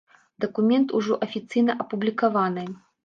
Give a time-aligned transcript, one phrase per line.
[0.45, 2.65] Дакумент ужо афіцыйна апублікаваны.